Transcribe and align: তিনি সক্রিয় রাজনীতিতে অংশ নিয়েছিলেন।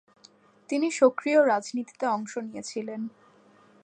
তিনি 0.69 0.87
সক্রিয় 0.91 1.39
রাজনীতিতে 1.45 2.05
অংশ 2.07 2.33
নিয়েছিলেন। 2.39 3.01